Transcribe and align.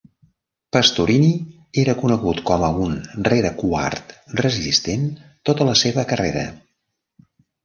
Pastorini 0.75 1.27
era 1.81 1.95
conegut 1.99 2.41
com 2.51 2.65
a 2.69 2.69
un 2.85 2.95
rerequart 3.27 4.17
resistent 4.43 5.05
tota 5.51 5.69
la 5.71 5.77
seva 5.85 6.09
carrera. 6.15 6.49